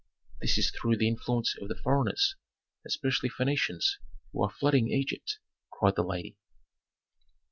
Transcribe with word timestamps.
"This 0.41 0.57
is 0.57 0.71
through 0.71 0.97
the 0.97 1.07
influence 1.07 1.55
of 1.61 1.69
foreigners, 1.83 2.35
especially 2.87 3.29
Phœnicians, 3.29 3.97
who 4.31 4.41
are 4.43 4.49
flooding 4.49 4.87
Egypt," 4.89 5.37
cried 5.71 5.93
the 5.95 6.01
lady. 6.01 6.39